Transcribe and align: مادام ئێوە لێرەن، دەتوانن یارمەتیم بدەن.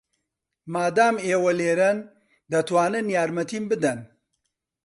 مادام 0.73 1.15
ئێوە 1.25 1.51
لێرەن، 1.59 1.97
دەتوانن 2.51 3.05
یارمەتیم 3.15 3.63
بدەن. 3.71 3.99